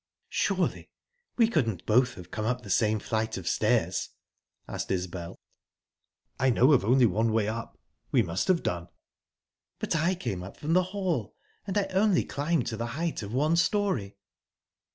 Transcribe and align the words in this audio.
"Surely 0.31 0.89
we 1.37 1.47
couldn't 1.47 1.85
both 1.85 2.15
have 2.15 2.31
come 2.31 2.43
up 2.43 2.61
the 2.63 2.71
same 2.71 2.97
flight 2.99 3.37
of 3.37 3.47
stairs?" 3.47 4.09
asked 4.67 4.89
Isbel. 4.89 5.37
"I 6.39 6.49
know 6.49 6.73
of 6.73 6.83
only 6.83 7.05
one 7.05 7.31
way 7.31 7.47
up. 7.47 7.77
We 8.11 8.23
must 8.23 8.47
have 8.47 8.63
done." 8.63 8.87
"But 9.77 9.95
I 9.95 10.15
came 10.15 10.41
up 10.41 10.57
from 10.57 10.73
the 10.73 10.81
hall, 10.97 11.35
and 11.67 11.77
I 11.77 11.83
only 11.93 12.23
climbed 12.23 12.65
to 12.65 12.77
the 12.77 12.87
height 12.97 13.21
of 13.21 13.31
one 13.31 13.55
storey." 13.55 14.15